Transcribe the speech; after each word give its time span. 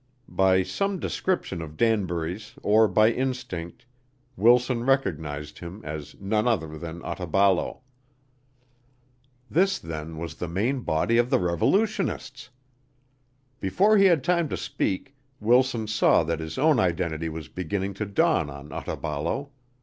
By 0.29 0.63
some 0.63 0.97
description 0.97 1.61
of 1.61 1.77
Danbury's 1.77 2.55
or 2.63 2.87
by 2.87 3.11
instinct, 3.11 3.85
Wilson 4.35 4.83
recognized 4.83 5.59
him 5.59 5.79
as 5.85 6.15
none 6.19 6.47
other 6.47 6.75
than 6.79 7.03
Otaballo. 7.03 7.81
This 9.47 9.77
then 9.77 10.17
was 10.17 10.33
the 10.33 10.47
main 10.47 10.79
body 10.79 11.19
of 11.19 11.29
the 11.29 11.37
Revolutionists! 11.37 12.49
Before 13.59 13.95
he 13.95 14.05
had 14.05 14.23
time 14.23 14.49
to 14.49 14.57
speak 14.57 15.13
Wilson 15.39 15.85
saw 15.85 16.23
that 16.23 16.39
his 16.39 16.57
own 16.57 16.79
identity 16.79 17.29
was 17.29 17.47
beginning 17.47 17.93
to 17.93 18.07
dawn 18.07 18.49
on 18.49 18.69
Otaballo. 18.71 19.51